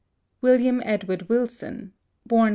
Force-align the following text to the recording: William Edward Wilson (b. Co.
William 0.41 0.81
Edward 0.83 1.29
Wilson 1.29 1.93
(b. 2.25 2.35
Co. 2.35 2.49